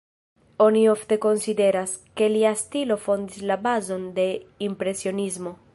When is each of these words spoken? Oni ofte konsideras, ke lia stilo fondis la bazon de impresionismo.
Oni 0.67 0.79
ofte 0.93 1.17
konsideras, 1.25 1.93
ke 2.21 2.31
lia 2.33 2.55
stilo 2.65 2.99
fondis 3.05 3.47
la 3.53 3.61
bazon 3.67 4.13
de 4.19 4.27
impresionismo. 4.71 5.59